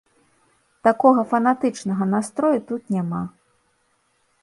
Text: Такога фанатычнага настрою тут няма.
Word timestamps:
Такога 0.87 1.25
фанатычнага 1.35 2.03
настрою 2.17 2.59
тут 2.73 2.81
няма. 2.99 3.25